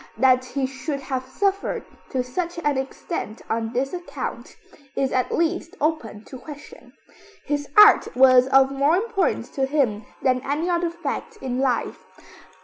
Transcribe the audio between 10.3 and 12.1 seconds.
any other fact in life.